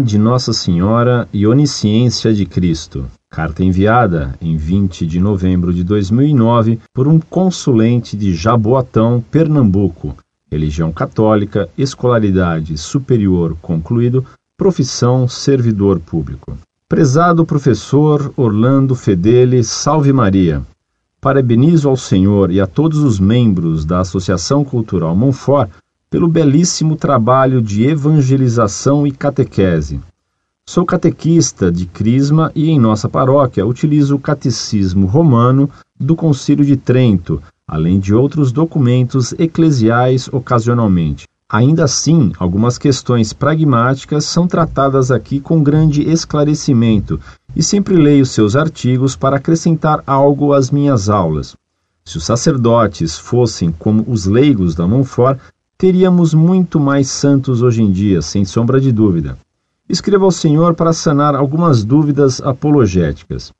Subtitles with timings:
[0.00, 3.06] De Nossa Senhora e Onisciência de Cristo.
[3.28, 10.16] Carta enviada em 20 de novembro de 2009 por um consulente de Jaboatão, Pernambuco.
[10.50, 14.24] Religião católica, escolaridade superior concluído,
[14.56, 16.58] profissão servidor público.
[16.88, 20.62] Prezado professor Orlando Fedele, salve Maria.
[21.20, 25.70] Parabenizo ao Senhor e a todos os membros da Associação Cultural Monfort
[26.10, 30.00] pelo belíssimo trabalho de evangelização e catequese.
[30.66, 36.76] Sou catequista de Crisma e em nossa paróquia utilizo o Catecismo Romano do Concílio de
[36.76, 41.28] Trento, além de outros documentos eclesiais ocasionalmente.
[41.48, 47.20] Ainda assim, algumas questões pragmáticas são tratadas aqui com grande esclarecimento
[47.54, 51.56] e sempre leio seus artigos para acrescentar algo às minhas aulas.
[52.04, 55.40] Se os sacerdotes fossem como os leigos da Montfort,
[55.80, 59.38] teríamos muito mais santos hoje em dia, sem sombra de dúvida.
[59.88, 63.50] Escreva ao Senhor para sanar algumas dúvidas apologéticas.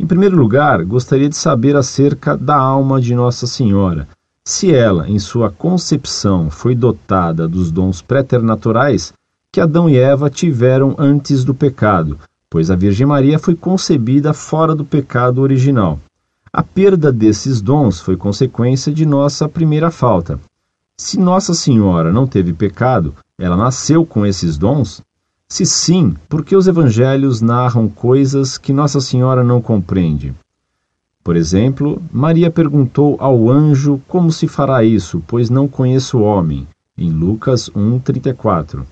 [0.00, 4.08] Em primeiro lugar, gostaria de saber acerca da alma de Nossa Senhora.
[4.42, 9.12] Se ela, em sua concepção, foi dotada dos dons preternaturais
[9.52, 14.74] que Adão e Eva tiveram antes do pecado, pois a Virgem Maria foi concebida fora
[14.74, 16.00] do pecado original.
[16.50, 20.40] A perda desses dons foi consequência de nossa primeira falta.
[20.98, 25.02] Se Nossa Senhora não teve pecado, ela nasceu com esses dons?
[25.46, 30.34] Se sim, por que os evangelhos narram coisas que Nossa Senhora não compreende?
[31.22, 36.66] Por exemplo, Maria perguntou ao anjo como se fará isso, pois não conheço o homem,
[36.96, 38.86] em Lucas 1:34.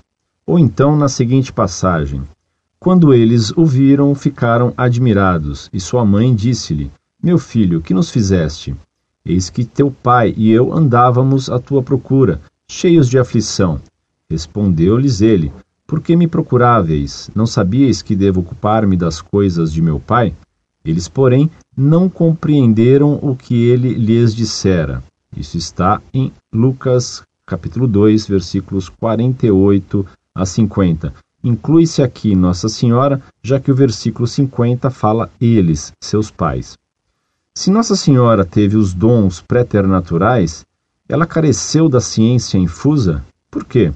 [0.45, 2.21] Ou então na seguinte passagem:
[2.79, 8.75] Quando eles o viram, ficaram admirados, e sua mãe disse-lhe: Meu filho, que nos fizeste?
[9.25, 13.81] Eis que teu pai e eu andávamos à tua procura, cheios de aflição.
[14.29, 15.51] Respondeu-lhes ele:
[15.87, 17.31] Por que me procuráveis?
[17.33, 20.33] Não sabíeis que devo ocupar-me das coisas de meu pai?
[20.85, 25.03] Eles, porém, não compreenderam o que ele lhes dissera.
[25.35, 30.05] Isso está em Lucas, capítulo 2, versículos 48
[30.35, 31.11] a 50.
[31.43, 36.77] Inclui-se aqui Nossa Senhora, já que o versículo 50 fala eles, seus pais.
[37.57, 40.65] Se Nossa Senhora teve os dons preternaturais,
[41.07, 43.23] ela careceu da ciência infusa?
[43.49, 43.93] Por quê?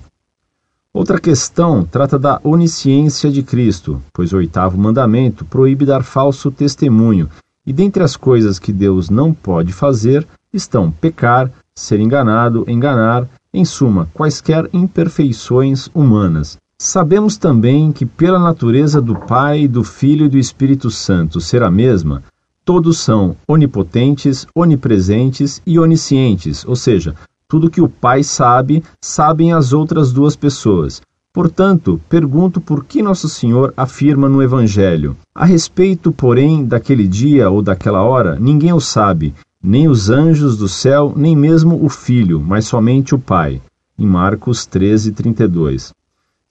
[0.94, 7.30] Outra questão trata da onisciência de Cristo, pois o oitavo mandamento proíbe dar falso testemunho,
[7.68, 13.66] e dentre as coisas que Deus não pode fazer estão pecar, ser enganado, enganar, em
[13.66, 16.58] suma, quaisquer imperfeições humanas.
[16.78, 21.70] Sabemos também que, pela natureza do Pai, do Filho e do Espírito Santo ser a
[21.70, 22.24] mesma,
[22.70, 27.16] todos são onipotentes, onipresentes e oniscientes, ou seja,
[27.48, 31.02] tudo que o Pai sabe, sabem as outras duas pessoas.
[31.34, 37.64] Portanto, pergunto por que Nosso Senhor afirma no Evangelho: A respeito, porém, daquele dia ou
[37.64, 42.66] daquela hora, ninguém o sabe, nem os anjos do céu, nem mesmo o Filho, mas
[42.66, 43.60] somente o Pai.
[43.98, 45.92] Em Marcos 13, 32.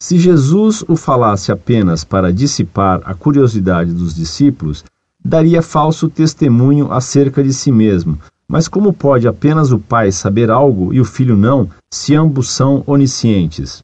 [0.01, 4.85] Se Jesus o falasse apenas para dissipar a curiosidade dos discípulos,
[5.25, 8.19] daria falso testemunho acerca de si mesmo.
[8.47, 12.83] Mas como pode apenas o pai saber algo e o filho não, se ambos são
[12.87, 13.83] oniscientes?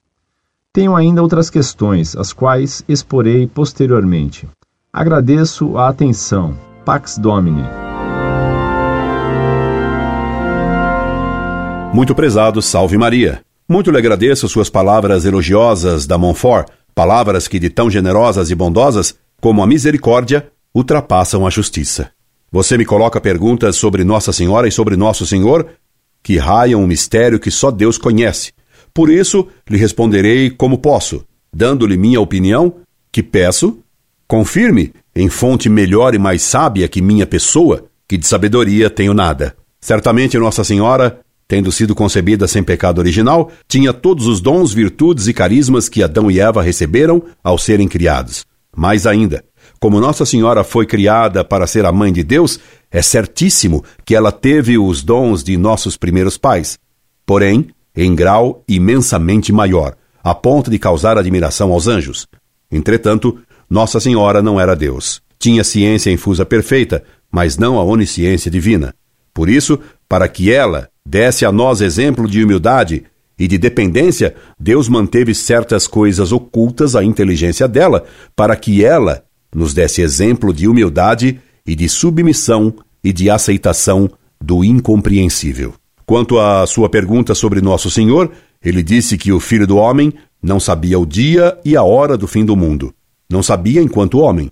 [0.73, 4.49] Tenho ainda outras questões, as quais exporei posteriormente.
[4.93, 6.57] Agradeço a atenção.
[6.85, 7.65] Pax Domini.
[11.93, 13.41] Muito prezado, salve Maria.
[13.69, 19.15] Muito lhe agradeço suas palavras elogiosas da Montfort, palavras que de tão generosas e bondosas
[19.41, 22.11] como a misericórdia ultrapassam a justiça.
[22.51, 25.69] Você me coloca perguntas sobre Nossa Senhora e sobre Nosso Senhor
[26.25, 28.53] que raiam um mistério que só Deus conhece.
[28.95, 32.77] Por isso, lhe responderei como posso, dando-lhe minha opinião,
[33.13, 33.79] que peço,
[34.27, 39.55] confirme em fonte melhor e mais sábia que minha pessoa, que de sabedoria tenho nada.
[39.81, 45.35] Certamente Nossa Senhora, tendo sido concebida sem pecado original, tinha todos os dons, virtudes e
[45.35, 48.47] carismas que Adão e Eva receberam ao serem criados.
[48.75, 49.45] Mais ainda,
[49.85, 52.59] como Nossa Senhora foi criada para ser a mãe de Deus,
[52.91, 56.79] é certíssimo que ela teve os dons de nossos primeiros pais,
[57.27, 62.27] porém, em grau imensamente maior, a ponto de causar admiração aos anjos.
[62.73, 63.39] Entretanto,
[63.69, 65.21] Nossa Senhora não era Deus.
[65.39, 68.95] Tinha ciência infusa perfeita, mas não a onisciência divina.
[69.35, 69.79] Por isso,
[70.09, 73.05] para que ela desse a nós exemplo de humildade
[73.39, 78.05] e de dependência, Deus manteve certas coisas ocultas à inteligência dela,
[78.35, 79.24] para que ela
[79.55, 84.11] nos desse exemplo de humildade e de submissão e de aceitação
[84.41, 85.75] do incompreensível.
[86.05, 88.31] Quanto à sua pergunta sobre Nosso Senhor,
[88.63, 90.13] ele disse que o Filho do Homem
[90.43, 92.95] Não sabia o dia e a hora do fim do mundo.
[93.31, 94.51] Não sabia enquanto homem.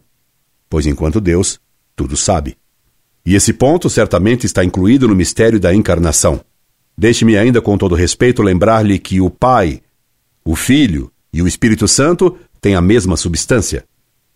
[0.70, 1.60] Pois enquanto Deus,
[1.94, 2.56] tudo sabe.
[3.26, 6.40] E esse ponto certamente está incluído no mistério da encarnação.
[6.96, 9.82] Deixe-me ainda, com todo respeito, lembrar-lhe que o Pai,
[10.42, 13.84] o Filho e o Espírito Santo têm a mesma substância,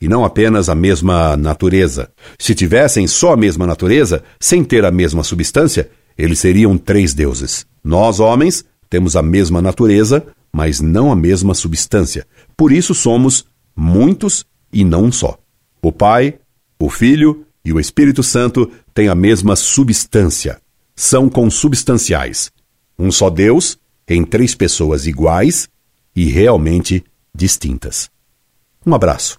[0.00, 2.10] e não apenas a mesma natureza.
[2.38, 7.66] Se tivessem só a mesma natureza, sem ter a mesma substância, eles seriam três deuses.
[7.82, 12.26] Nós, homens, temos a mesma natureza, mas não a mesma substância.
[12.56, 13.44] Por isso somos
[13.75, 15.38] muitos e não um só.
[15.82, 16.38] O Pai,
[16.78, 20.60] o Filho e o Espírito Santo têm a mesma substância.
[20.94, 22.50] São consubstanciais.
[22.98, 23.78] Um só Deus
[24.08, 25.69] em três pessoas iguais
[26.14, 27.04] e realmente
[27.34, 28.08] distintas.
[28.87, 29.38] Um abraço.